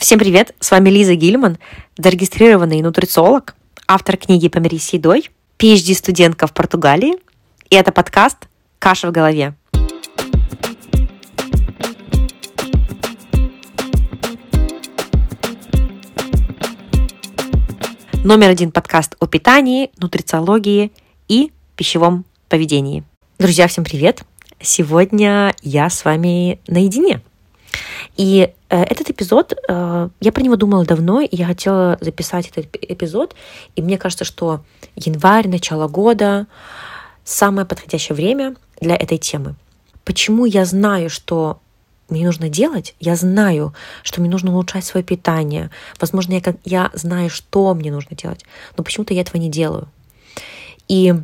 Всем 0.00 0.18
привет! 0.18 0.54
С 0.60 0.70
вами 0.70 0.88
Лиза 0.88 1.14
Гильман, 1.14 1.58
зарегистрированный 1.98 2.80
нутрициолог, 2.80 3.54
автор 3.86 4.16
книги 4.16 4.48
«Помирись 4.48 4.88
с 4.88 4.92
едой», 4.94 5.28
PhD-студентка 5.58 6.46
в 6.46 6.54
Португалии, 6.54 7.16
и 7.68 7.76
это 7.76 7.92
подкаст 7.92 8.48
«Каша 8.78 9.08
в 9.08 9.12
голове». 9.12 9.54
Номер 18.24 18.48
один 18.48 18.72
подкаст 18.72 19.16
о 19.20 19.26
питании, 19.26 19.90
нутрициологии 19.98 20.92
и 21.28 21.52
пищевом 21.76 22.24
поведении. 22.48 23.04
Друзья, 23.38 23.68
всем 23.68 23.84
привет! 23.84 24.22
Сегодня 24.62 25.54
я 25.60 25.90
с 25.90 26.06
вами 26.06 26.58
наедине. 26.66 27.20
И 28.16 28.52
э, 28.68 28.82
этот 28.82 29.10
эпизод, 29.10 29.54
э, 29.68 30.08
я 30.20 30.32
про 30.32 30.42
него 30.42 30.56
думала 30.56 30.84
давно, 30.84 31.20
и 31.20 31.36
я 31.36 31.46
хотела 31.46 31.98
записать 32.00 32.48
этот 32.48 32.76
эпизод, 32.76 33.34
и 33.76 33.82
мне 33.82 33.98
кажется, 33.98 34.24
что 34.24 34.62
январь, 34.96 35.48
начало 35.48 35.88
года 35.88 36.46
самое 37.24 37.66
подходящее 37.66 38.16
время 38.16 38.56
для 38.80 38.96
этой 38.96 39.18
темы. 39.18 39.54
Почему 40.04 40.44
я 40.44 40.64
знаю, 40.64 41.10
что 41.10 41.60
мне 42.08 42.26
нужно 42.26 42.48
делать, 42.48 42.94
я 42.98 43.14
знаю, 43.14 43.72
что 44.02 44.20
мне 44.20 44.28
нужно 44.28 44.52
улучшать 44.52 44.84
свое 44.84 45.04
питание. 45.04 45.70
Возможно, 46.00 46.32
я, 46.32 46.42
я 46.64 46.90
знаю, 46.94 47.30
что 47.30 47.72
мне 47.74 47.92
нужно 47.92 48.16
делать, 48.16 48.44
но 48.76 48.82
почему-то 48.82 49.14
я 49.14 49.20
этого 49.20 49.40
не 49.40 49.48
делаю. 49.48 49.88
И 50.88 51.14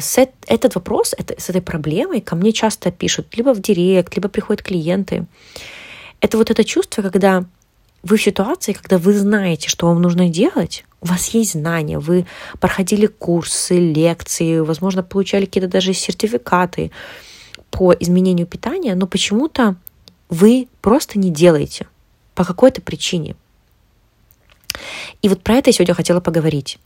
с 0.00 0.18
этот 0.46 0.74
вопрос, 0.74 1.14
это, 1.16 1.40
с 1.40 1.50
этой 1.50 1.62
проблемой 1.62 2.20
ко 2.20 2.36
мне 2.36 2.52
часто 2.52 2.90
пишут 2.90 3.36
либо 3.36 3.54
в 3.54 3.60
директ, 3.60 4.14
либо 4.16 4.28
приходят 4.28 4.62
клиенты. 4.62 5.26
Это 6.20 6.36
вот 6.36 6.50
это 6.50 6.64
чувство, 6.64 7.02
когда 7.02 7.44
вы 8.02 8.16
в 8.16 8.22
ситуации, 8.22 8.72
когда 8.72 8.98
вы 8.98 9.12
знаете, 9.12 9.68
что 9.68 9.86
вам 9.86 10.02
нужно 10.02 10.28
делать, 10.28 10.84
у 11.00 11.06
вас 11.06 11.28
есть 11.28 11.52
знания, 11.52 11.98
вы 11.98 12.26
проходили 12.60 13.06
курсы, 13.06 13.78
лекции, 13.78 14.60
возможно, 14.60 15.02
получали 15.02 15.44
какие-то 15.44 15.68
даже 15.68 15.94
сертификаты 15.94 16.90
по 17.70 17.92
изменению 17.92 18.46
питания, 18.46 18.94
но 18.94 19.06
почему-то 19.06 19.76
вы 20.28 20.68
просто 20.80 21.18
не 21.18 21.30
делаете 21.30 21.86
по 22.34 22.44
какой-то 22.44 22.80
причине. 22.80 23.36
И 25.22 25.28
вот 25.28 25.42
про 25.42 25.56
это 25.56 25.70
я 25.70 25.74
сегодня 25.74 25.94
хотела 25.94 26.20
поговорить. 26.20 26.78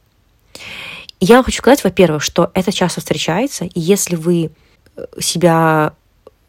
Я 1.25 1.41
хочу 1.45 1.59
сказать, 1.59 1.85
во-первых, 1.85 2.21
что 2.21 2.51
это 2.53 2.73
часто 2.73 2.99
встречается, 2.99 3.65
и 3.65 3.79
если 3.79 4.17
вы 4.17 4.51
э, 4.97 5.07
себя 5.21 5.93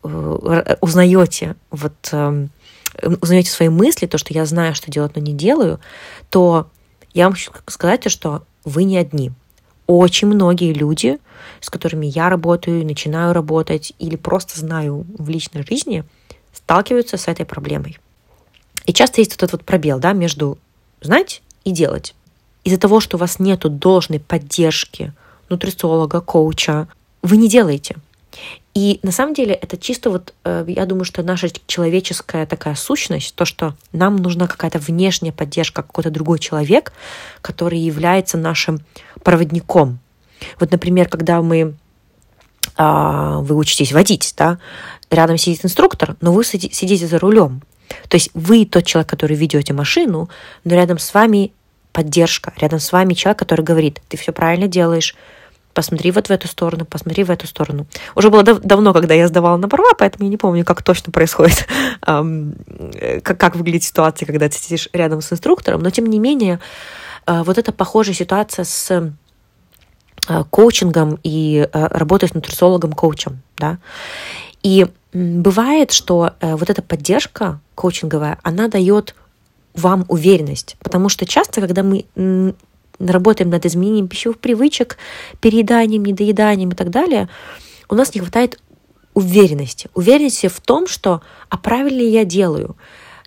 э, 0.04 0.76
узнаете, 0.82 1.56
вот 1.70 1.94
эм, 2.12 2.50
узнаете 3.22 3.52
свои 3.52 3.70
мысли, 3.70 4.08
то, 4.08 4.18
что 4.18 4.34
я 4.34 4.48
знаю, 4.48 4.74
что 4.74 4.90
делать, 4.90 5.16
но 5.16 5.22
не 5.22 5.34
делаю, 5.34 5.80
то 6.32 6.72
я 7.14 7.26
вам 7.26 7.34
хочу 7.34 7.52
сказать, 7.68 8.10
что 8.10 8.46
вы 8.66 8.86
не 8.86 8.98
одни. 8.98 9.32
Очень 9.86 10.30
многие 10.30 10.74
люди, 10.74 11.20
с 11.62 11.70
которыми 11.70 12.08
я 12.08 12.30
работаю, 12.30 12.84
начинаю 12.84 13.32
работать 13.32 13.94
или 14.00 14.16
просто 14.16 14.60
знаю 14.60 15.06
в 15.20 15.30
личной 15.30 15.64
жизни, 15.68 16.04
сталкиваются 16.52 17.18
с 17.18 17.28
этой 17.28 17.46
проблемой. 17.46 18.00
И 18.88 18.94
часто 18.94 19.22
есть 19.22 19.34
вот 19.34 19.44
этот 19.44 19.52
вот 19.52 19.66
пробел 19.66 20.00
да, 20.00 20.14
между 20.14 20.58
знать 21.00 21.44
и 21.64 21.70
делать 21.70 22.16
из-за 22.64 22.78
того, 22.78 23.00
что 23.00 23.18
у 23.18 23.20
вас 23.20 23.40
нет 23.40 23.60
должной 23.80 24.20
поддержки 24.20 25.14
нутрициолога, 25.50 26.22
коуча, 26.22 26.88
вы 27.22 27.38
не 27.38 27.50
делаете. 27.50 27.96
И 28.74 29.00
на 29.04 29.12
самом 29.12 29.36
деле 29.36 29.54
это 29.54 29.78
чисто 29.78 30.10
вот, 30.10 30.34
э, 30.46 30.66
я 30.68 30.86
думаю, 30.88 31.06
что 31.06 31.22
наша 31.22 31.50
человеческая 31.68 32.48
такая 32.48 32.74
сущность, 32.74 33.36
то, 33.36 33.46
что 33.46 33.76
нам 33.92 34.16
нужна 34.16 34.48
какая-то 34.48 34.80
внешняя 34.80 35.32
поддержка, 35.32 35.84
какой-то 35.84 36.10
другой 36.10 36.40
человек, 36.40 36.92
который 37.42 37.78
является 37.78 38.38
нашим 38.38 38.80
проводником. 39.24 40.00
Вот, 40.60 40.72
например, 40.72 41.08
когда 41.08 41.42
мы 41.44 41.76
а, 42.76 43.40
вы 43.40 43.56
учитесь 43.56 43.92
водить, 43.92 44.34
да, 44.38 44.58
рядом 45.12 45.38
сидит 45.38 45.64
инструктор, 45.64 46.16
но 46.22 46.34
вы 46.34 46.44
сидите 46.44 47.08
за 47.08 47.20
рулем. 47.20 47.62
То 48.08 48.16
есть 48.16 48.32
вы 48.34 48.66
тот 48.66 48.86
человек, 48.86 49.10
который 49.10 49.36
ведете 49.36 49.74
машину, 49.74 50.30
но 50.64 50.76
рядом 50.76 50.98
с 50.98 51.14
вами 51.14 51.54
поддержка. 51.94 52.52
Рядом 52.58 52.80
с 52.80 52.92
вами 52.92 53.14
человек, 53.14 53.40
который 53.40 53.64
говорит, 53.64 54.02
ты 54.10 54.18
все 54.18 54.34
правильно 54.34 54.68
делаешь, 54.68 55.16
посмотри 55.74 56.12
вот 56.12 56.28
в 56.28 56.32
эту 56.32 56.48
сторону, 56.48 56.86
посмотри 56.86 57.24
в 57.24 57.32
эту 57.32 57.48
сторону. 57.48 57.88
Уже 58.16 58.30
было 58.30 58.44
дав- 58.44 58.62
давно, 58.62 58.94
когда 58.94 59.14
я 59.14 59.28
сдавала 59.28 59.58
на 59.58 59.68
права, 59.68 59.94
поэтому 59.98 60.26
я 60.26 60.30
не 60.30 60.38
помню, 60.38 60.64
как 60.66 60.84
точно 60.84 61.12
происходит, 61.12 61.68
как, 62.02 63.38
как 63.40 63.56
выглядит 63.56 63.84
ситуация, 63.84 64.26
когда 64.26 64.50
ты 64.50 64.58
сидишь 64.58 64.90
рядом 64.94 65.22
с 65.22 65.32
инструктором, 65.32 65.82
но 65.82 65.90
тем 65.90 66.06
не 66.06 66.20
менее, 66.20 66.60
э, 67.26 67.44
вот 67.44 67.58
эта 67.58 67.72
похожая 67.72 68.16
ситуация 68.16 68.66
с 68.66 68.92
э, 68.92 70.44
коучингом 70.50 71.20
и 71.24 71.68
э, 71.72 71.88
работой 71.88 72.30
с 72.30 72.34
нутрициологом-коучем, 72.34 73.42
да. 73.58 73.78
И 74.62 74.88
бывает, 75.14 75.92
что 75.92 76.32
вот 76.42 76.70
эта 76.70 76.82
поддержка 76.82 77.60
коучинговая, 77.76 78.40
она 78.44 78.70
дает 78.70 79.14
вам 79.76 80.06
уверенность. 80.08 80.76
Потому 80.80 81.10
что 81.10 81.26
часто, 81.26 81.62
когда 81.62 81.84
мы 81.84 82.06
работаем 83.00 83.50
над 83.50 83.66
изменением 83.66 84.08
пищевых 84.08 84.40
привычек, 84.40 84.98
перееданием, 85.42 86.06
недоеданием 86.06 86.70
и 86.70 86.76
так 86.76 86.90
далее, 86.90 87.30
у 87.90 87.96
нас 87.96 88.14
не 88.14 88.22
хватает 88.22 88.60
уверенности. 89.14 89.90
Уверенности 89.94 90.48
в 90.48 90.60
том, 90.62 90.88
что 90.88 91.22
а 91.50 91.58
правильно 91.58 92.02
я 92.02 92.26
делаю, 92.26 92.76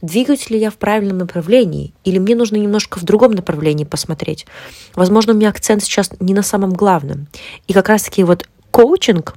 двигаюсь 0.03 0.51
ли 0.51 0.59
я 0.59 0.71
в 0.71 0.77
правильном 0.77 1.19
направлении, 1.19 1.95
или 2.05 2.19
мне 2.19 2.34
нужно 2.34 2.57
немножко 2.57 2.99
в 2.99 3.05
другом 3.05 3.33
направлении 3.33 3.84
посмотреть. 3.84 4.47
Возможно, 4.95 5.33
у 5.33 5.37
меня 5.37 5.49
акцент 5.49 5.83
сейчас 5.83 6.11
не 6.21 6.34
на 6.34 6.43
самом 6.43 6.73
главном. 6.73 7.28
И 7.67 7.73
как 7.73 7.89
раз-таки 7.89 8.25
вот 8.25 8.49
коучинг, 8.71 9.34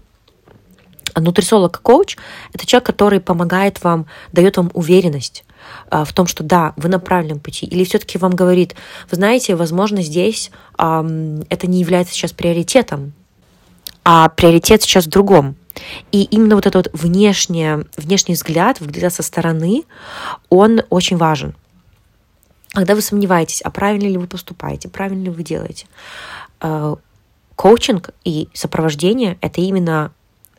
нутрициолог-коуч– 1.16 2.18
это 2.54 2.66
человек, 2.66 2.86
который 2.86 3.20
помогает 3.20 3.84
вам, 3.84 4.06
дает 4.32 4.58
вам 4.58 4.72
уверенность 4.74 5.44
в 5.92 6.14
том, 6.14 6.28
что 6.28 6.44
да, 6.44 6.74
вы 6.78 6.90
на 6.90 7.00
правильном 7.00 7.40
пути, 7.40 7.66
или 7.66 7.84
все-таки 7.84 8.18
вам 8.18 8.32
говорит, 8.36 8.76
вы 9.10 9.16
знаете, 9.16 9.56
возможно, 9.56 10.02
здесь 10.02 10.52
это 10.78 11.68
не 11.68 11.80
является 11.80 12.14
сейчас 12.14 12.32
приоритетом, 12.32 13.14
а 14.04 14.30
приоритет 14.30 14.82
сейчас 14.82 15.06
в 15.06 15.10
другом. 15.10 15.56
И 16.12 16.24
именно 16.24 16.56
вот 16.56 16.66
этот 16.66 16.88
вот 16.88 17.02
внешний, 17.02 17.86
внешний 17.96 18.34
взгляд, 18.34 18.80
взгляд 18.80 19.14
со 19.14 19.24
стороны, 19.24 19.84
он 20.50 20.82
очень 20.90 21.18
важен. 21.18 21.56
Когда 22.74 22.96
вы 22.96 23.02
сомневаетесь, 23.02 23.62
а 23.62 23.72
правильно 23.72 24.08
ли 24.08 24.18
вы 24.18 24.28
поступаете, 24.28 24.90
правильно 24.90 25.26
ли 25.26 25.30
вы 25.30 25.44
делаете, 25.44 25.88
э, 26.62 26.96
коучинг 27.56 28.12
и 28.24 28.48
сопровождение— 28.54 29.38
это 29.42 29.62
именно 29.62 30.12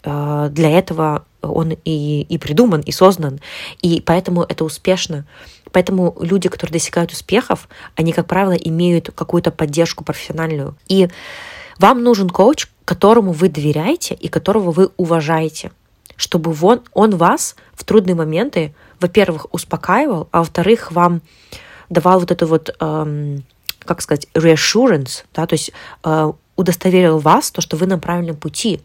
э, 0.02 0.48
для 0.50 0.70
этого 0.70 1.24
он 1.42 1.72
и, 1.84 2.22
и 2.22 2.38
придуман, 2.38 2.80
и 2.80 2.92
создан, 2.92 3.40
и 3.82 4.00
поэтому 4.00 4.42
это 4.42 4.64
успешно. 4.64 5.24
Поэтому 5.72 6.16
люди, 6.20 6.48
которые 6.48 6.72
достигают 6.72 7.12
успехов, 7.12 7.68
они, 7.94 8.12
как 8.12 8.26
правило, 8.26 8.52
имеют 8.52 9.10
какую-то 9.14 9.50
поддержку 9.50 10.04
профессиональную. 10.04 10.76
И 10.88 11.08
вам 11.78 12.02
нужен 12.02 12.28
коуч, 12.28 12.66
которому 12.84 13.32
вы 13.32 13.48
доверяете 13.48 14.14
и 14.14 14.28
которого 14.28 14.72
вы 14.72 14.90
уважаете, 14.96 15.70
чтобы 16.16 16.54
он, 16.60 16.82
он 16.92 17.16
вас 17.16 17.56
в 17.72 17.84
трудные 17.84 18.14
моменты, 18.14 18.74
во-первых, 19.00 19.46
успокаивал, 19.52 20.28
а 20.32 20.40
во-вторых, 20.40 20.92
вам 20.92 21.22
давал 21.88 22.20
вот 22.20 22.30
это 22.30 22.46
вот, 22.46 22.74
эм, 22.80 23.44
как 23.84 24.02
сказать, 24.02 24.26
reassurance, 24.34 25.24
да, 25.34 25.46
то 25.46 25.54
есть 25.54 25.72
э, 26.04 26.32
удостоверил 26.56 27.18
вас, 27.18 27.50
то, 27.50 27.60
что 27.60 27.76
вы 27.76 27.86
на 27.86 27.98
правильном 27.98 28.36
пути, 28.36 28.80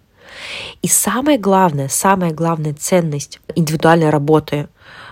и 0.82 0.88
самое 0.88 1.38
главное, 1.38 1.88
самая 1.88 2.32
главная 2.32 2.74
ценность 2.74 3.40
индивидуальной 3.56 4.10
работы 4.10 4.68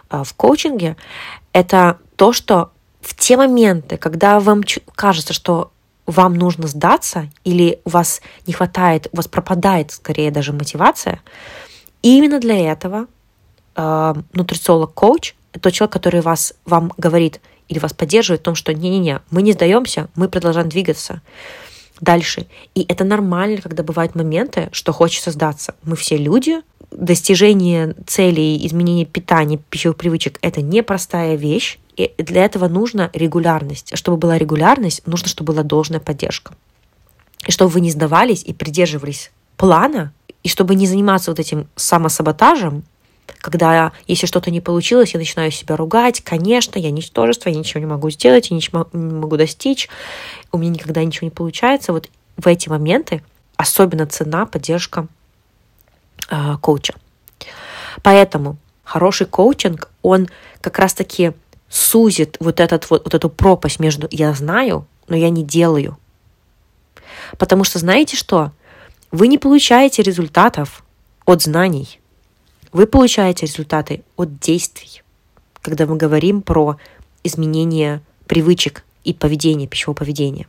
а, 0.10 0.24
в 0.24 0.34
коучинге— 0.34 0.98
это 1.54 1.98
то, 2.16 2.34
что 2.34 2.72
в 3.02 3.16
те 3.16 3.38
моменты, 3.38 3.98
когда 3.98 4.40
вам 4.40 4.62
кажется, 4.96 5.34
что 5.34 5.72
вам 6.06 6.36
нужно 6.36 6.68
сдаться 6.68 7.30
или 7.44 7.80
у 7.86 7.90
вас 7.90 8.22
не 8.46 8.54
хватает, 8.54 9.08
у 9.12 9.18
вас 9.18 9.28
пропадает 9.28 9.92
скорее 9.92 10.32
даже 10.32 10.54
мотивация, 10.54 11.22
именно 12.02 12.40
для 12.40 12.72
этого 12.72 13.08
э, 13.76 14.14
нутрициолог-коуч— 14.34 15.36
это 15.52 15.62
тот 15.62 15.74
человек, 15.74 15.94
который 15.94 16.22
вас, 16.22 16.54
вам 16.66 16.92
говорит 16.98 17.42
или 17.68 17.80
вас 17.80 17.94
поддерживает 17.94 18.42
в 18.42 18.44
том, 18.44 18.56
что 18.56 18.74
не-не-не, 18.74 19.22
мы 19.32 19.42
не 19.42 19.54
сдаемся, 19.54 20.10
мы 20.16 20.28
продолжаем 20.28 20.70
двигаться 20.70 21.22
дальше. 22.02 22.48
И 22.76 22.86
это 22.88 23.04
нормально, 23.04 23.62
когда 23.62 23.84
бывают 23.84 24.16
моменты, 24.16 24.70
что 24.72 24.92
хочется 24.94 25.32
сдаться. 25.32 25.76
Мы 25.84 25.96
все 25.96 26.18
люди, 26.18 26.62
достижение 26.92 27.96
целей, 28.06 28.66
изменение 28.66 29.06
питания, 29.06 29.58
пищевых 29.58 29.98
привычек– 29.98 30.38
это 30.42 30.62
непростая 30.62 31.36
вещь, 31.36 31.80
и 31.96 32.12
для 32.18 32.46
этого 32.46 32.68
нужна 32.68 33.10
регулярность. 33.14 33.96
Чтобы 33.96 34.18
была 34.18 34.38
регулярность, 34.38 35.06
нужно, 35.06 35.28
чтобы 35.28 35.54
была 35.54 35.64
должная 35.64 36.00
поддержка. 36.00 36.54
И 37.46 37.52
чтобы 37.52 37.72
вы 37.72 37.82
не 37.82 37.92
сдавались 37.92 38.44
и 38.44 38.54
придерживались 38.54 39.32
плана, 39.58 40.14
и 40.44 40.50
чтобы 40.50 40.76
не 40.76 40.88
заниматься 40.88 41.32
вот 41.32 41.40
этим 41.40 41.68
самосаботажем, 41.76 42.84
когда 43.40 43.92
если 44.08 44.26
что-то 44.26 44.52
не 44.52 44.62
получилось, 44.62 45.14
я 45.14 45.20
начинаю 45.20 45.52
себя 45.52 45.76
ругать. 45.76 46.22
Конечно, 46.22 46.80
я 46.80 46.92
ничтожество, 46.92 47.50
я 47.50 47.56
ничего 47.56 47.80
не 47.80 47.86
могу 47.86 48.10
сделать, 48.10 48.50
я 48.50 48.56
ничего 48.56 48.88
не 48.94 49.14
могу 49.14 49.38
достичь, 49.38 49.90
у 50.52 50.58
меня 50.58 50.72
никогда 50.72 51.04
ничего 51.04 51.26
не 51.26 51.32
получается. 51.32 51.94
Вот 51.94 52.10
в 52.38 52.48
эти 52.48 52.70
моменты 52.70 53.22
особенно 53.58 54.08
цена 54.08 54.46
поддержка 54.46 55.08
э, 56.30 56.58
коуча. 56.62 56.96
Поэтому 58.02 58.58
хороший 58.84 59.28
коучинг, 59.28 59.90
он 60.02 60.30
как 60.62 60.80
раз-таки 60.80 61.34
сузит 61.70 62.38
вот, 62.40 62.60
этот, 62.60 62.90
вот, 62.90 63.04
вот 63.06 63.14
эту 63.14 63.30
пропасть 63.30 63.80
между 63.80 64.08
«я 64.12 64.34
знаю», 64.34 64.86
но 65.08 65.16
я 65.16 65.30
не 65.30 65.44
делаю. 65.44 65.98
Потому 67.38 67.64
что 67.64 67.80
знаете 67.80 68.16
что? 68.16 68.52
Вы 69.12 69.28
не 69.28 69.38
получаете 69.38 70.02
результатов 70.02 70.84
от 71.26 71.42
знаний. 71.42 72.00
Вы 72.74 72.88
получаете 72.88 73.46
результаты 73.46 74.04
от 74.18 74.40
действий. 74.40 75.04
Когда 75.62 75.86
мы 75.86 75.96
говорим 75.96 76.42
про 76.42 76.78
изменение 77.24 78.02
привычек 78.26 78.84
и 79.04 79.14
поведения, 79.14 79.68
пищевого 79.68 79.96
поведения. 79.96 80.48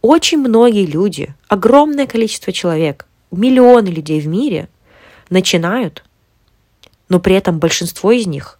Очень 0.00 0.38
многие 0.38 0.86
люди, 0.86 1.34
огромное 1.48 2.06
количество 2.06 2.52
человек, 2.54 3.06
миллионы 3.30 3.88
людей 3.88 4.18
в 4.20 4.28
мире 4.28 4.68
начинают, 5.28 6.02
но 7.10 7.20
при 7.20 7.36
этом 7.36 7.58
большинство 7.58 8.10
из 8.10 8.26
них 8.26 8.58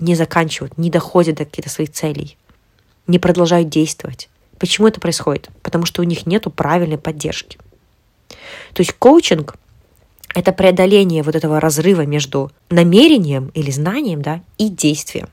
не 0.00 0.14
заканчивают, 0.14 0.76
не 0.76 0.90
доходят 0.90 1.36
до 1.36 1.46
каких-то 1.46 1.70
своих 1.70 1.92
целей, 1.92 2.36
не 3.06 3.18
продолжают 3.18 3.70
действовать. 3.70 4.28
Почему 4.58 4.86
это 4.86 5.00
происходит? 5.00 5.48
Потому 5.62 5.86
что 5.86 6.02
у 6.02 6.04
них 6.04 6.26
нет 6.26 6.46
правильной 6.54 6.98
поддержки. 6.98 7.58
То 8.74 8.80
есть 8.80 8.92
коучинг— 8.92 9.56
это 10.34 10.52
преодоление 10.52 11.22
вот 11.22 11.34
этого 11.34 11.60
разрыва 11.60 12.06
между 12.06 12.50
намерением 12.70 13.50
или 13.54 13.70
знанием 13.70 14.22
да, 14.22 14.42
и 14.58 14.68
действием. 14.68 15.28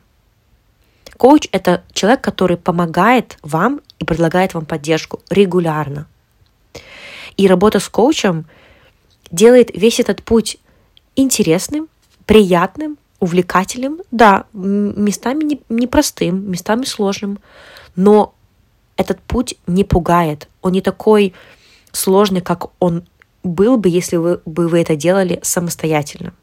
Коуч— 1.18 1.48
это 1.52 1.84
человек, 1.94 2.22
который 2.22 2.58
помогает 2.58 3.38
вам 3.42 3.82
и 4.00 4.06
предлагает 4.06 4.54
вам 4.54 4.66
поддержку 4.66 5.22
регулярно. 5.30 6.08
И 7.38 7.48
работа 7.48 7.80
с 7.80 7.90
коучем 7.90 8.46
делает 9.32 9.72
весь 9.74 10.00
этот 10.00 10.24
путь 10.24 10.58
интересным, 11.16 11.88
приятным, 12.26 12.98
увлекательным, 13.20 14.02
да, 14.12 14.46
местами 14.54 15.60
непростым, 15.70 16.52
местами 16.52 16.84
сложным, 16.86 17.40
но 17.96 18.34
этот 18.98 19.20
путь 19.22 19.56
не 19.68 19.84
пугает, 19.84 20.48
он 20.62 20.74
не 20.74 20.82
такой 20.82 21.34
сложный, 21.92 22.42
как 22.42 22.72
он 22.80 23.06
был 23.46 23.78
бы, 23.78 23.90
если 23.90 24.18
вы, 24.18 24.42
бы 24.46 24.68
вы 24.68 24.82
это 24.82 24.96
делали 24.96 25.40
самостоятельно. 25.44 26.34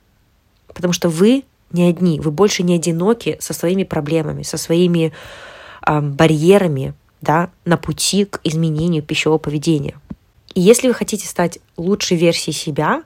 Потому 0.69 0.93
что 0.93 1.09
вы 1.09 1.45
не 1.73 1.89
одни, 1.89 2.21
вы 2.21 2.31
больше 2.31 2.63
не 2.63 2.77
одиноки 2.77 3.37
со 3.41 3.53
своими 3.53 3.85
проблемами, 3.85 4.43
со 4.43 4.57
своими 4.57 5.13
э, 5.87 6.01
барьерами 6.01 6.95
да, 7.21 7.51
на 7.65 7.77
пути 7.77 8.25
к 8.25 8.41
изменению 8.45 9.03
пищевого 9.03 9.39
поведения. 9.39 9.95
И 10.55 10.61
если 10.61 10.89
вы 10.89 10.95
хотите 10.95 11.27
стать 11.27 11.59
лучшей 11.77 12.17
версией 12.17 12.55
себя, 12.55 13.03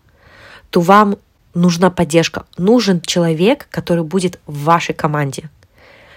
то 0.71 0.81
вам 0.81 1.17
нужна 1.55 1.91
поддержка. 1.91 2.45
Нужен 2.57 3.01
человек, 3.01 3.69
который 3.71 4.05
будет 4.05 4.41
в 4.47 4.65
вашей 4.65 4.95
команде, 4.95 5.51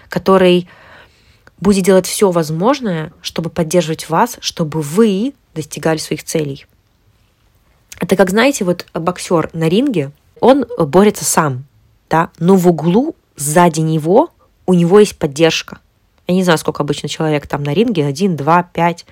который 0.10 0.68
будет 1.60 1.86
делать 1.86 2.08
все 2.08 2.32
возможное, 2.32 3.14
чтобы 3.22 3.50
поддерживать 3.50 4.10
вас, 4.10 4.38
чтобы 4.42 4.82
вы 4.82 5.34
достигали 5.54 5.98
своих 5.98 6.24
целей. 6.24 6.66
Это 8.00 8.16
как, 8.16 8.30
знаете, 8.30 8.64
вот 8.64 8.86
боксер 8.94 9.50
на 9.54 9.68
ринге, 9.68 10.12
он 10.40 10.66
борется 10.78 11.26
сам, 11.26 11.66
да, 12.10 12.30
но 12.40 12.56
в 12.56 12.68
углу 12.68 13.16
сзади 13.36 13.82
него 13.82 14.30
у 14.66 14.74
него 14.74 15.00
есть 15.00 15.18
поддержка. 15.18 15.80
Я 16.28 16.36
не 16.36 16.44
знаю, 16.44 16.60
сколько 16.60 16.84
обычно 16.84 17.10
человек 17.10 17.48
там 17.48 17.64
на 17.64 17.74
ринге, 17.74 18.06
один, 18.06 18.36
два, 18.36 18.64
пять, 18.64 19.06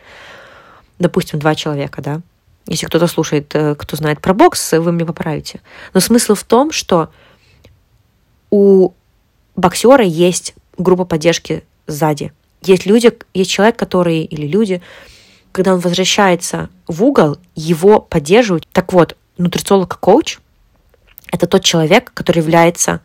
допустим, 1.00 1.40
два 1.40 1.56
человека, 1.56 2.02
да. 2.02 2.22
Если 2.68 2.86
кто-то 2.86 3.08
слушает, 3.08 3.56
э, 3.56 3.76
кто 3.76 3.96
знает 3.96 4.22
про 4.22 4.34
бокс, 4.34 4.74
вы 4.74 4.92
мне 4.92 5.06
поправите. 5.06 5.62
Но 5.94 6.00
смысл 6.00 6.36
в 6.36 6.44
том, 6.44 6.72
что 6.72 7.10
у 8.52 8.92
боксера 9.56 10.04
есть 10.04 10.54
группа 10.78 11.06
поддержки 11.06 11.64
сзади. 11.88 12.34
Есть 12.62 12.86
люди, 12.86 13.12
есть 13.34 13.50
человек, 13.50 13.78
который, 13.78 14.24
или 14.24 14.46
люди, 14.46 14.82
когда 15.58 15.74
он 15.74 15.80
возвращается 15.80 16.70
в 16.86 17.04
угол, 17.04 17.40
его 17.56 18.00
поддерживают. 18.00 18.68
Так 18.72 18.94
вот, 18.94 19.18
нутрициолог-коуч– 19.40 20.38
это 21.32 21.48
тот 21.48 21.64
человек, 21.64 22.12
который 22.14 22.44
является 22.44 23.02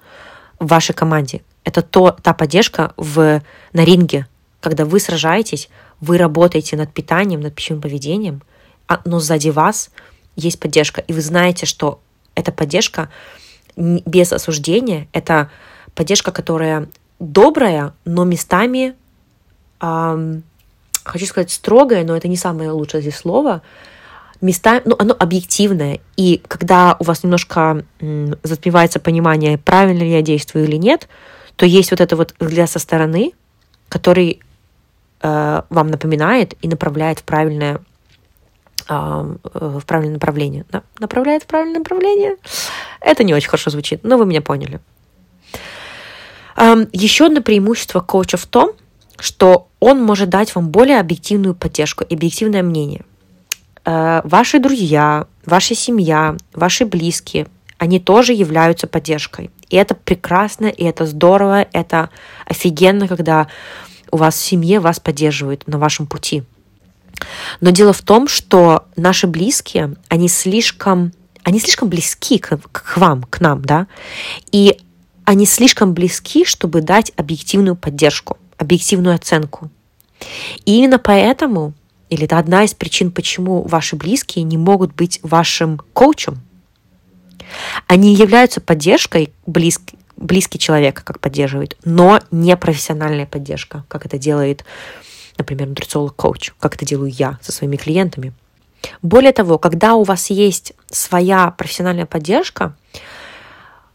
в 0.58 0.66
вашей 0.66 0.94
команде. 0.94 1.40
Это 1.64 1.80
то, 1.80 2.10
та 2.10 2.34
поддержка 2.34 2.92
в, 2.98 3.40
на 3.72 3.84
ринге, 3.86 4.26
когда 4.60 4.84
вы 4.84 5.00
сражаетесь, 5.00 5.70
вы 6.02 6.18
работаете 6.18 6.76
над 6.76 6.92
питанием, 6.92 7.40
над 7.40 7.54
пищевым 7.54 7.80
поведением, 7.80 8.42
а, 8.86 9.00
но 9.06 9.18
сзади 9.18 9.48
вас 9.48 9.88
есть 10.36 10.60
поддержка, 10.60 11.00
и 11.00 11.14
вы 11.14 11.22
знаете, 11.22 11.64
что 11.64 12.02
эта 12.34 12.52
поддержка 12.52 13.08
без 13.76 14.30
осуждения, 14.30 15.08
это 15.14 15.50
поддержка, 15.94 16.32
которая 16.32 16.86
добрая, 17.18 17.94
но 18.04 18.24
местами 18.24 18.94
эм, 19.80 20.42
хочу 21.04 21.26
сказать 21.26 21.50
строгое, 21.50 22.04
но 22.04 22.16
это 22.16 22.28
не 22.28 22.36
самое 22.36 22.70
лучшее 22.70 23.00
здесь 23.00 23.16
слово, 23.16 23.62
места, 24.40 24.82
ну, 24.84 24.96
оно 24.98 25.16
объективное. 25.18 26.00
И 26.16 26.42
когда 26.48 26.96
у 26.98 27.04
вас 27.04 27.22
немножко 27.22 27.84
затмевается 28.42 29.00
понимание, 29.00 29.58
правильно 29.58 30.02
ли 30.02 30.10
я 30.10 30.22
действую 30.22 30.64
или 30.66 30.76
нет, 30.76 31.08
то 31.56 31.66
есть 31.66 31.90
вот 31.90 32.00
это 32.00 32.16
вот 32.16 32.34
взгляд 32.38 32.70
со 32.70 32.78
стороны, 32.78 33.32
который 33.88 34.40
э, 35.20 35.62
вам 35.68 35.86
напоминает 35.88 36.54
и 36.60 36.68
направляет 36.68 37.20
в 37.20 37.24
правильное 37.24 37.80
э, 38.88 39.36
в 39.54 39.82
правильное 39.86 40.14
направление. 40.14 40.64
Да? 40.70 40.82
Направляет 40.98 41.44
в 41.44 41.46
правильное 41.46 41.78
направление? 41.78 42.36
Это 43.00 43.22
не 43.22 43.34
очень 43.34 43.48
хорошо 43.48 43.70
звучит, 43.70 44.00
но 44.02 44.18
вы 44.18 44.26
меня 44.26 44.42
поняли. 44.42 44.80
Еще 46.92 47.26
одно 47.26 47.40
преимущество 47.40 48.00
коуча 48.00 48.36
в 48.36 48.46
том, 48.46 48.72
что 49.22 49.68
он 49.78 50.02
может 50.02 50.30
дать 50.30 50.52
вам 50.56 50.70
более 50.70 50.98
объективную 50.98 51.54
поддержку 51.54 52.04
объективное 52.10 52.64
мнение. 52.64 53.04
Э, 53.84 54.20
ваши 54.24 54.58
друзья, 54.58 55.28
ваша 55.46 55.76
семья, 55.76 56.36
ваши 56.52 56.84
близкие, 56.84 57.46
они 57.78 58.00
тоже 58.00 58.32
являются 58.32 58.88
поддержкой. 58.88 59.52
И 59.70 59.76
это 59.76 59.94
прекрасно, 59.94 60.66
и 60.66 60.82
это 60.82 61.06
здорово, 61.06 61.62
это 61.72 62.10
офигенно, 62.46 63.06
когда 63.06 63.46
у 64.10 64.16
вас 64.16 64.34
в 64.34 64.42
семье 64.42 64.80
вас 64.80 64.98
поддерживают 64.98 65.68
на 65.68 65.78
вашем 65.78 66.08
пути. 66.08 66.42
Но 67.60 67.70
дело 67.70 67.92
в 67.92 68.02
том, 68.02 68.26
что 68.26 68.86
наши 68.96 69.28
близкие, 69.28 69.94
они 70.08 70.26
слишком, 70.26 71.12
они 71.44 71.60
слишком 71.60 71.88
близки 71.88 72.38
к, 72.38 72.58
к 72.58 72.96
вам, 72.96 73.22
к 73.22 73.40
нам, 73.40 73.64
да, 73.64 73.86
и 74.50 74.80
они 75.24 75.46
слишком 75.46 75.94
близки, 75.94 76.44
чтобы 76.44 76.80
дать 76.80 77.12
объективную 77.16 77.76
поддержку 77.76 78.36
объективную 78.62 79.14
оценку. 79.14 79.70
И 80.64 80.78
именно 80.78 80.98
поэтому, 80.98 81.74
или 82.08 82.24
это 82.24 82.38
одна 82.38 82.64
из 82.64 82.74
причин, 82.74 83.10
почему 83.10 83.62
ваши 83.62 83.96
близкие 83.96 84.44
не 84.44 84.56
могут 84.56 84.94
быть 84.94 85.20
вашим 85.22 85.80
коучем, 85.92 86.40
они 87.86 88.14
являются 88.14 88.60
поддержкой 88.60 89.32
близкий, 89.46 89.98
близкий 90.16 90.58
человек, 90.58 91.02
как 91.04 91.20
поддерживает, 91.20 91.76
но 91.84 92.20
не 92.30 92.56
профессиональная 92.56 93.26
поддержка, 93.26 93.84
как 93.88 94.06
это 94.06 94.18
делает, 94.18 94.64
например, 95.36 95.68
нутрициолог-коуч, 95.68 96.52
как 96.60 96.76
это 96.76 96.86
делаю 96.86 97.10
я 97.10 97.38
со 97.42 97.52
своими 97.52 97.76
клиентами. 97.76 98.32
Более 99.00 99.32
того, 99.32 99.58
когда 99.58 99.94
у 99.94 100.04
вас 100.04 100.30
есть 100.30 100.72
своя 100.90 101.50
профессиональная 101.50 102.06
поддержка, 102.06 102.74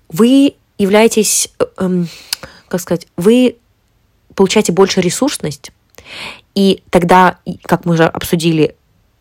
вы 0.09 0.55
являетесь, 0.77 1.49
эм, 1.77 2.07
как 2.67 2.81
сказать, 2.81 3.07
вы 3.17 3.57
получаете 4.37 4.71
больше 4.71 5.01
ресурсность, 5.01 5.71
и 6.55 6.83
тогда, 6.91 7.39
как 7.63 7.85
мы 7.85 7.95
уже 7.95 8.05
обсудили, 8.05 8.75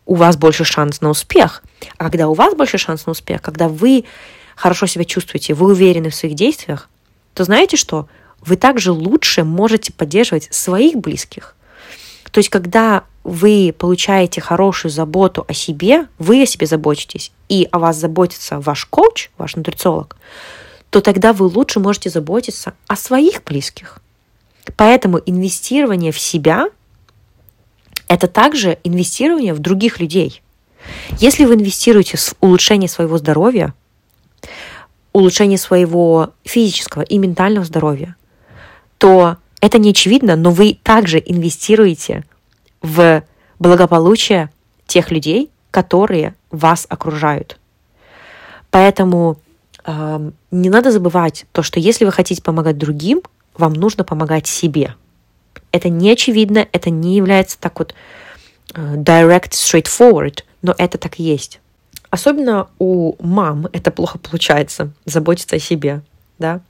у 0.05 0.15
вас 0.15 0.37
больше 0.37 0.65
шанс 0.65 1.01
на 1.01 1.11
успех. 1.11 1.63
А 1.97 2.05
когда 2.05 2.29
у 2.29 2.35
вас 2.35 2.55
больше 2.55 2.79
шанс 2.79 3.07
на 3.07 3.13
успех, 3.13 3.43
когда 3.43 3.67
вы 3.69 4.05
хорошо 4.55 4.87
себя 4.87 5.05
чувствуете, 5.05 5.55
вы 5.55 5.73
уверены 5.73 6.11
в 6.11 6.15
своих 6.15 6.35
действиях, 6.35 6.89
то 7.35 7.45
знаете 7.45 7.77
что? 7.77 8.09
Вы 8.41 8.57
также 8.57 8.93
лучше 8.93 9.43
можете 9.43 9.93
поддерживать 9.93 10.49
своих 10.53 10.97
близких. 10.97 11.57
То 12.31 12.39
есть, 12.39 12.51
когда 12.51 13.05
вы 13.25 13.75
получаете 13.77 14.41
хорошую 14.41 14.93
заботу 14.93 15.45
о 15.49 15.55
себе, 15.55 16.07
вы 16.19 16.43
о 16.43 16.47
себе 16.47 16.67
заботитесь, 16.67 17.33
и 17.49 17.67
о 17.73 17.79
вас 17.79 17.97
заботится 17.97 18.61
ваш 18.61 18.85
коуч, 18.85 19.31
ваш 19.39 19.57
нутрициолог, 19.57 20.17
то 20.91 21.01
тогда 21.01 21.33
вы 21.33 21.47
лучше 21.47 21.81
можете 21.81 22.11
заботиться 22.11 22.75
о 22.87 22.97
своих 22.97 23.43
близких. 23.45 24.01
Поэтому 24.75 25.19
инвестирование 25.25 26.13
в 26.13 26.19
себя– 26.19 26.69
это 28.09 28.29
также 28.29 28.79
инвестирование 28.85 29.55
в 29.55 29.59
других 29.59 30.01
людей. 30.01 30.43
Если 31.19 31.45
вы 31.45 31.55
инвестируете 31.55 32.17
в 32.17 32.35
улучшение 32.41 32.89
своего 32.89 33.19
здоровья, 33.19 33.75
улучшение 35.13 35.59
своего 35.59 36.31
физического 36.45 37.03
и 37.03 37.19
ментального 37.19 37.65
здоровья, 37.65 38.17
то 38.99 39.39
это 39.61 39.79
не 39.79 39.91
очевидно, 39.91 40.37
но 40.37 40.51
вы 40.51 40.79
также 40.83 41.19
инвестируете 41.25 42.25
в 42.83 43.25
благополучие 43.59 44.51
тех 44.87 45.11
людей, 45.11 45.51
которые 45.71 46.35
вас 46.51 46.87
окружают. 46.89 47.59
Поэтому 48.71 49.39
э, 49.85 50.31
не 50.51 50.71
надо 50.71 50.93
забывать 50.93 51.47
то, 51.53 51.63
что 51.63 51.81
если 51.81 52.05
вы 52.05 52.13
хотите 52.13 52.43
помогать 52.43 52.79
другим, 52.79 53.23
вам 53.59 53.73
нужно 53.73 54.05
помогать 54.05 54.47
себе. 54.47 54.95
Это 55.73 55.89
не 55.89 56.11
очевидно, 56.11 56.67
это 56.73 56.91
не 56.91 57.17
является 57.17 57.59
так 57.59 57.79
вот 57.79 57.95
э, 58.75 58.95
direct, 58.97 59.51
straightforward, 59.51 60.45
но 60.63 60.75
это 60.79 60.99
так 60.99 61.19
и 61.19 61.23
есть. 61.23 61.61
Особенно 62.11 62.69
у 62.79 63.15
мам 63.23 63.69
это 63.73 63.91
плохо 63.91 64.19
получается, 64.19 64.93
заботиться 65.05 65.57
о 65.57 65.61
себе, 65.61 66.03
да. 66.39 66.61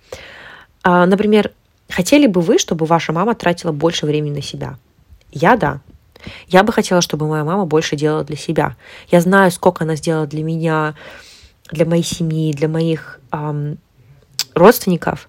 А, 0.83 1.07
например, 1.07 1.53
хотели 1.89 2.27
бы 2.27 2.41
вы, 2.41 2.59
чтобы 2.59 2.87
ваша 2.87 3.13
мама 3.13 3.35
тратила 3.35 3.73
больше 3.73 4.07
времени 4.07 4.37
на 4.37 4.43
себя? 4.43 4.77
Я 5.31 5.57
да. 5.57 5.81
Я 6.49 6.63
бы 6.63 6.73
хотела, 6.73 7.01
чтобы 7.01 7.27
моя 7.29 7.45
мама 7.45 7.67
больше 7.67 7.97
делала 7.97 8.25
для 8.25 8.37
себя. 8.37 8.77
Я 9.09 9.21
знаю, 9.21 9.51
сколько 9.51 9.85
она 9.85 9.97
сделала 9.97 10.27
для 10.27 10.43
меня, 10.43 10.95
для 11.71 11.85
моей 11.85 12.03
семьи, 12.03 12.53
для 12.53 12.69
моих 12.69 13.21
эм, 13.33 13.79
родственников. 14.55 15.29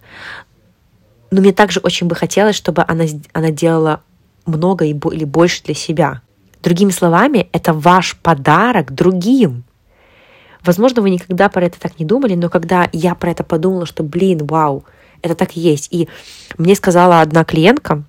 Но 1.32 1.42
мне 1.42 1.52
также 1.52 1.80
очень 1.80 2.08
бы 2.08 2.16
хотелось, 2.16 2.56
чтобы 2.56 2.84
она, 2.88 3.06
она 3.34 3.52
делала 3.52 4.02
много 4.46 4.86
или 4.86 5.26
больше 5.26 5.64
для 5.64 5.74
себя. 5.74 6.22
Другими 6.64 6.92
словами, 6.92 7.50
это 7.52 7.74
ваш 7.74 8.18
подарок 8.18 8.94
другим. 8.94 9.64
Возможно, 10.64 11.02
вы 11.02 11.10
никогда 11.12 11.50
про 11.50 11.66
это 11.66 11.80
так 11.80 12.00
не 12.00 12.06
думали, 12.06 12.36
но 12.36 12.50
когда 12.50 12.90
я 12.92 13.16
про 13.16 13.32
это 13.32 13.44
подумала, 13.44 13.86
что, 13.86 14.04
блин, 14.04 14.46
вау, 14.46 14.84
это 15.22 15.36
так 15.36 15.56
и 15.56 15.60
есть. 15.60 15.88
И 15.92 16.10
мне 16.58 16.76
сказала 16.76 17.22
одна 17.22 17.44
клиентка 17.44 18.04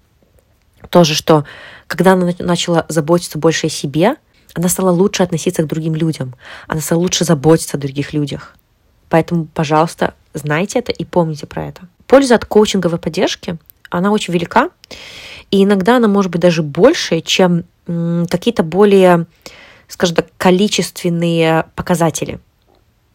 тоже, 0.90 1.14
что 1.14 1.44
когда 1.86 2.12
она 2.12 2.32
начала 2.38 2.86
заботиться 2.88 3.38
больше 3.38 3.66
о 3.66 3.70
себе, 3.70 4.16
она 4.54 4.68
стала 4.68 4.90
лучше 4.90 5.22
относиться 5.22 5.62
к 5.62 5.66
другим 5.66 5.94
людям, 5.94 6.34
она 6.66 6.80
стала 6.80 7.00
лучше 7.00 7.24
заботиться 7.24 7.76
о 7.76 7.80
других 7.80 8.12
людях. 8.12 8.56
Поэтому, 9.08 9.46
пожалуйста, 9.46 10.14
знайте 10.34 10.78
это 10.78 10.92
и 10.92 11.04
помните 11.04 11.46
про 11.46 11.66
это. 11.66 11.82
Польза 12.08 12.34
от 12.34 12.44
коучинговой 12.44 12.98
поддержки, 12.98 13.58
она 13.90 14.10
очень 14.10 14.34
велика, 14.34 14.70
и 15.52 15.62
иногда 15.62 15.98
она 15.98 16.08
может 16.08 16.32
быть 16.32 16.40
даже 16.40 16.64
больше, 16.64 17.20
чем 17.20 17.64
какие-то 17.86 18.64
более, 18.64 19.26
скажем 19.86 20.16
так, 20.16 20.26
количественные 20.36 21.66
показатели. 21.76 22.40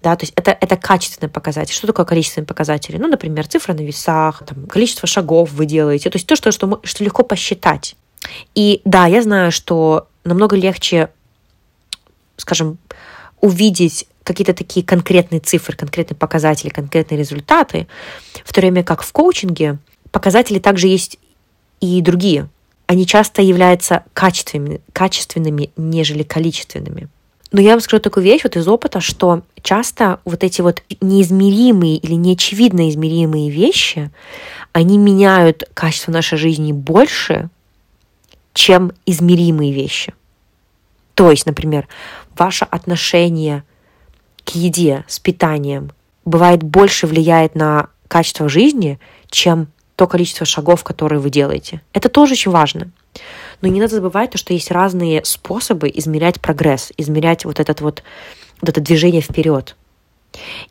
Да, 0.01 0.15
то 0.15 0.23
есть 0.23 0.33
это, 0.35 0.57
это 0.59 0.75
качественный 0.75 1.29
показатель. 1.29 1.73
Что 1.73 1.87
такое 1.87 2.05
количественные 2.05 2.45
показатели? 2.45 2.97
Ну, 2.97 3.07
например, 3.07 3.47
цифра 3.47 3.73
на 3.73 3.81
весах, 3.81 4.43
там, 4.45 4.67
количество 4.67 5.07
шагов 5.07 5.51
вы 5.51 5.65
делаете. 5.65 6.09
То 6.09 6.17
есть 6.17 6.27
то, 6.27 6.35
что, 6.35 6.51
что, 6.51 6.81
что 6.83 7.03
легко 7.03 7.23
посчитать. 7.23 7.95
И 8.53 8.81
да, 8.83 9.05
я 9.07 9.21
знаю, 9.21 9.51
что 9.51 10.07
намного 10.23 10.55
легче, 10.55 11.09
скажем, 12.37 12.77
увидеть 13.39 14.05
какие-то 14.23 14.53
такие 14.53 14.85
конкретные 14.85 15.39
цифры, 15.39 15.75
конкретные 15.75 16.17
показатели, 16.17 16.69
конкретные 16.69 17.17
результаты, 17.17 17.87
в 18.45 18.53
то 18.53 18.61
время 18.61 18.83
как 18.83 19.03
в 19.03 19.11
коучинге 19.11 19.77
показатели 20.11 20.59
также 20.59 20.87
есть 20.87 21.19
и 21.81 22.01
другие. 22.01 22.47
Они 22.87 23.05
часто 23.05 23.41
являются 23.41 24.03
качественными, 24.13 24.81
качественными 24.93 25.71
нежели 25.77 26.23
количественными. 26.23 27.09
Но 27.51 27.61
я 27.61 27.71
вам 27.71 27.81
скажу 27.81 28.01
такую 28.01 28.23
вещь 28.23 28.41
вот 28.43 28.55
из 28.55 28.67
опыта, 28.67 28.99
что 28.99 29.43
часто 29.61 30.19
вот 30.25 30.43
эти 30.43 30.61
вот 30.61 30.81
неизмеримые 31.01 31.97
или 31.97 32.13
неочевидно 32.13 32.89
измеримые 32.89 33.51
вещи, 33.51 34.11
они 34.71 34.97
меняют 34.97 35.63
качество 35.75 36.11
нашей 36.11 36.39
жизни 36.39 36.71
больше, 36.71 37.49
чем 38.53 38.91
измеримые 39.05 39.71
вещи. 39.71 40.13
То 41.13 41.29
есть, 41.29 41.45
например, 41.45 41.87
ваше 42.35 42.65
отношение 42.65 43.63
к 44.45 44.51
еде 44.51 45.03
с 45.07 45.19
питанием 45.19 45.91
бывает 46.25 46.63
больше 46.63 47.07
влияет 47.07 47.55
на 47.55 47.89
качество 48.07 48.49
жизни, 48.49 48.99
чем 49.29 49.67
то 49.95 50.07
количество 50.07 50.45
шагов, 50.45 50.83
которые 50.83 51.19
вы 51.19 51.29
делаете. 51.29 51.81
Это 51.93 52.09
тоже 52.09 52.33
очень 52.33 52.51
важно. 52.51 52.91
Но 53.61 53.67
не 53.67 53.79
надо 53.79 53.95
забывать 53.95 54.31
то, 54.31 54.37
что 54.37 54.53
есть 54.53 54.71
разные 54.71 55.23
способы 55.23 55.91
измерять 55.93 56.41
прогресс, 56.41 56.91
измерять 56.97 57.45
вот, 57.45 57.59
этот 57.59 57.81
вот, 57.81 58.03
вот 58.59 58.69
это 58.69 58.81
движение 58.81 59.21
вперед. 59.21 59.75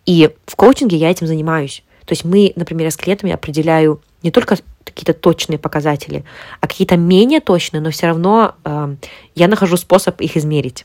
И 0.06 0.30
в 0.46 0.56
коучинге 0.56 0.96
я 0.96 1.10
этим 1.10 1.26
занимаюсь. 1.26 1.84
То 2.04 2.12
есть 2.12 2.24
мы, 2.24 2.52
например, 2.56 2.90
с 2.90 2.96
клиентами 2.96 3.32
определяю 3.32 4.02
не 4.22 4.30
только 4.30 4.56
какие-то 4.84 5.14
точные 5.14 5.58
показатели, 5.58 6.24
а 6.60 6.66
какие-то 6.66 6.96
менее 6.96 7.40
точные, 7.40 7.80
но 7.80 7.90
все 7.90 8.08
равно 8.08 8.56
э, 8.64 8.96
я 9.36 9.48
нахожу 9.48 9.76
способ 9.76 10.20
их 10.20 10.36
измерить 10.36 10.84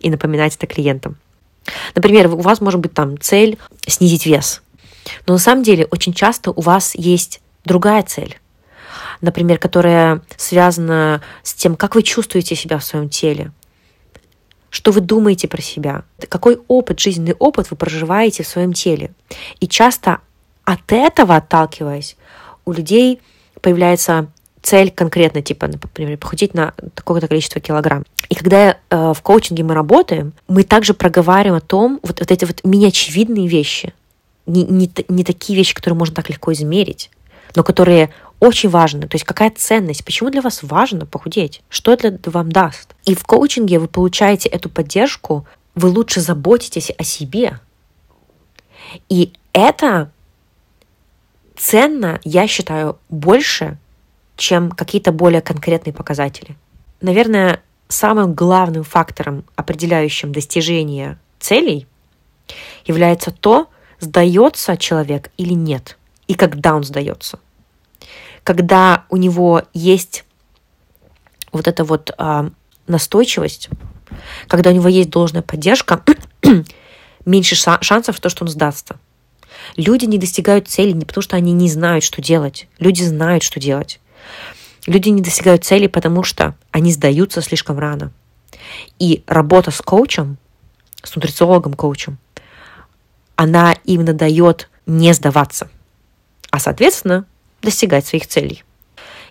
и 0.00 0.10
напоминать 0.10 0.56
это 0.56 0.66
клиентам. 0.66 1.16
Например, 1.94 2.28
у 2.28 2.40
вас 2.40 2.60
может 2.60 2.80
быть 2.80 2.94
там 2.94 3.18
цель 3.18 3.58
снизить 3.86 4.26
вес, 4.26 4.62
но 5.26 5.34
на 5.34 5.38
самом 5.38 5.62
деле 5.62 5.86
очень 5.90 6.12
часто 6.12 6.50
у 6.50 6.60
вас 6.60 6.94
есть 6.94 7.40
другая 7.64 8.02
цель, 8.02 8.38
например, 9.20 9.58
которая 9.58 10.22
связана 10.36 11.22
с 11.42 11.54
тем, 11.54 11.76
как 11.76 11.94
вы 11.94 12.02
чувствуете 12.02 12.54
себя 12.54 12.78
в 12.78 12.84
своем 12.84 13.08
теле, 13.08 13.52
что 14.70 14.92
вы 14.92 15.00
думаете 15.00 15.48
про 15.48 15.62
себя, 15.62 16.04
какой 16.28 16.60
опыт, 16.68 17.00
жизненный 17.00 17.34
опыт 17.38 17.70
вы 17.70 17.76
проживаете 17.76 18.42
в 18.42 18.48
своем 18.48 18.72
теле. 18.72 19.10
И 19.60 19.68
часто 19.68 20.18
от 20.64 20.92
этого 20.92 21.36
отталкиваясь, 21.36 22.16
у 22.64 22.72
людей 22.72 23.20
появляется 23.62 24.30
цель 24.66 24.90
конкретно, 24.90 25.42
типа, 25.42 25.68
например, 25.68 26.18
похудеть 26.18 26.52
на 26.52 26.74
такое-то 26.96 27.28
количество 27.28 27.60
килограмм. 27.60 28.04
И 28.28 28.34
когда 28.34 28.76
э, 28.90 29.12
в 29.14 29.22
коучинге 29.22 29.62
мы 29.62 29.74
работаем, 29.74 30.32
мы 30.48 30.64
также 30.64 30.92
проговариваем 30.92 31.62
о 31.62 31.64
том, 31.64 32.00
вот, 32.02 32.18
вот 32.18 32.32
эти 32.32 32.44
вот 32.44 32.60
неочевидные 32.64 33.46
вещи, 33.46 33.94
не, 34.44 34.64
не, 34.64 34.90
не 35.08 35.22
такие 35.22 35.56
вещи, 35.56 35.72
которые 35.72 35.96
можно 35.96 36.16
так 36.16 36.28
легко 36.30 36.52
измерить, 36.52 37.10
но 37.54 37.62
которые 37.62 38.10
очень 38.40 38.68
важны. 38.68 39.02
То 39.02 39.14
есть 39.14 39.24
какая 39.24 39.50
ценность, 39.50 40.04
почему 40.04 40.30
для 40.30 40.42
вас 40.42 40.64
важно 40.64 41.06
похудеть, 41.06 41.62
что 41.68 41.92
это 41.92 42.18
вам 42.24 42.50
даст. 42.50 42.96
И 43.04 43.14
в 43.14 43.24
коучинге 43.24 43.78
вы 43.78 43.86
получаете 43.86 44.48
эту 44.48 44.68
поддержку, 44.68 45.46
вы 45.76 45.90
лучше 45.90 46.20
заботитесь 46.20 46.90
о 46.98 47.04
себе. 47.04 47.60
И 49.08 49.32
это 49.52 50.10
ценно, 51.56 52.20
я 52.24 52.48
считаю, 52.48 52.98
больше, 53.08 53.78
чем 54.36 54.70
какие-то 54.70 55.12
более 55.12 55.40
конкретные 55.40 55.92
показатели. 55.92 56.56
Наверное, 57.00 57.62
самым 57.88 58.34
главным 58.34 58.84
фактором, 58.84 59.44
определяющим 59.54 60.32
достижение 60.32 61.18
целей, 61.38 61.86
является 62.84 63.30
то, 63.30 63.68
сдается 64.00 64.76
человек 64.76 65.30
или 65.36 65.54
нет, 65.54 65.98
и 66.28 66.34
когда 66.34 66.74
он 66.74 66.84
сдается. 66.84 67.38
Когда 68.42 69.04
у 69.08 69.16
него 69.16 69.62
есть 69.74 70.24
вот 71.52 71.66
эта 71.66 71.84
вот 71.84 72.12
а, 72.18 72.50
настойчивость, 72.86 73.70
когда 74.46 74.70
у 74.70 74.72
него 74.72 74.88
есть 74.88 75.10
должная 75.10 75.42
поддержка, 75.42 76.02
меньше 77.24 77.56
шансов, 77.56 78.20
то, 78.20 78.28
что 78.28 78.44
он 78.44 78.48
сдастся. 78.48 78.96
Люди 79.76 80.04
не 80.04 80.18
достигают 80.18 80.68
цели 80.68 80.92
не 80.92 81.04
потому, 81.04 81.22
что 81.22 81.36
они 81.36 81.52
не 81.52 81.68
знают, 81.68 82.04
что 82.04 82.22
делать. 82.22 82.68
Люди 82.78 83.02
знают, 83.02 83.42
что 83.42 83.58
делать. 83.58 84.00
Люди 84.86 85.08
не 85.08 85.22
достигают 85.22 85.64
цели, 85.64 85.86
потому 85.86 86.22
что 86.22 86.54
они 86.70 86.92
сдаются 86.92 87.42
слишком 87.42 87.78
рано. 87.78 88.12
И 88.98 89.22
работа 89.26 89.70
с 89.70 89.80
коучем, 89.80 90.38
с 91.02 91.14
нутрициологом-коучем, 91.14 92.18
она 93.34 93.74
именно 93.84 94.12
дает 94.12 94.68
не 94.86 95.12
сдаваться, 95.12 95.68
а, 96.50 96.58
соответственно, 96.58 97.26
достигать 97.62 98.06
своих 98.06 98.26
целей. 98.26 98.62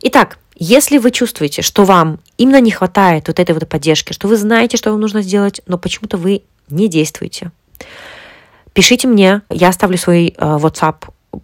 Итак, 0.02 0.38
если 0.56 0.98
вы 0.98 1.12
чувствуете, 1.12 1.62
что 1.62 1.86
вам 1.86 2.20
именно 2.38 2.62
не 2.62 2.72
хватает 2.72 3.28
вот 3.28 3.40
этой 3.40 3.54
вот 3.54 3.68
поддержки, 3.68 4.14
что 4.14 4.28
вы 4.28 4.38
знаете, 4.38 4.78
что 4.78 4.92
вам 4.92 5.00
нужно 5.02 5.22
сделать, 5.22 5.62
но 5.66 5.78
почему-то 5.78 6.18
вы 6.18 6.44
не 6.70 6.88
действуете, 6.88 7.52
Пишите 8.75 9.08
мне, 9.08 9.42
я 9.50 9.70
оставлю 9.70 9.98
свой 9.98 10.28
э, 10.28 10.34
WhatsApp 10.38 10.96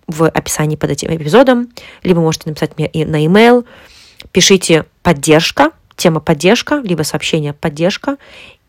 в 0.07 0.27
описании 0.27 0.75
под 0.75 0.91
этим 0.91 1.15
эпизодом, 1.15 1.69
либо 2.03 2.21
можете 2.21 2.49
написать 2.49 2.77
мне 2.77 2.87
и 2.87 3.05
на 3.05 3.25
email. 3.25 3.65
Пишите 4.31 4.85
поддержка, 5.03 5.71
тема 5.95 6.19
поддержка, 6.19 6.81
либо 6.83 7.03
сообщение 7.03 7.53
поддержка. 7.53 8.17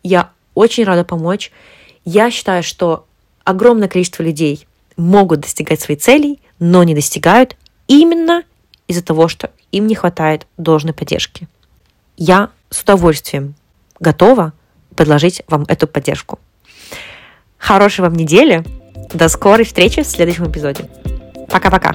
Я 0.02 0.30
очень 0.54 0.84
рада 0.84 1.04
помочь. 1.04 1.52
Я 2.04 2.30
считаю, 2.30 2.62
что 2.62 3.06
огромное 3.44 3.88
количество 3.88 4.22
людей 4.22 4.66
могут 4.96 5.40
достигать 5.40 5.80
своих 5.80 6.00
целей, 6.00 6.40
но 6.58 6.82
не 6.82 6.94
достигают 6.94 7.56
именно 7.88 8.44
из-за 8.88 9.02
того, 9.02 9.28
что 9.28 9.50
им 9.70 9.86
не 9.86 9.94
хватает 9.94 10.46
должной 10.56 10.92
поддержки. 10.92 11.48
Я 12.16 12.50
с 12.70 12.82
удовольствием 12.82 13.54
готова 14.00 14.52
предложить 14.94 15.42
вам 15.48 15.64
эту 15.68 15.86
поддержку. 15.86 16.38
Хорошей 17.56 18.02
вам 18.02 18.14
недели 18.14 18.64
До 19.14 19.28
скорой 19.28 19.64
встречи 19.64 20.02
в 20.02 20.06
следующем 20.06 20.50
эпизоде. 20.50 20.88
Пока-пока. 21.52 21.92